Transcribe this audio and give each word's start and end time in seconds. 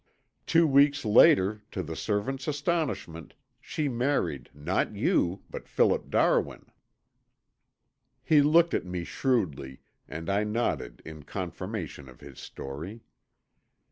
Two 0.47 0.65
weeks 0.65 1.05
later, 1.05 1.61
to 1.69 1.83
the 1.83 1.95
servant's 1.95 2.47
astonishment, 2.47 3.35
she 3.61 3.87
married 3.87 4.49
not 4.51 4.95
you, 4.95 5.43
but 5.47 5.67
Philip 5.67 6.09
Darwin." 6.09 6.65
He 8.23 8.41
looked 8.41 8.73
at 8.73 8.83
me 8.83 9.03
shrewdly 9.03 9.81
and 10.09 10.27
I 10.27 10.43
nodded 10.43 11.03
in 11.05 11.21
confirmation 11.21 12.09
of 12.09 12.19
his 12.19 12.39
story. 12.39 13.03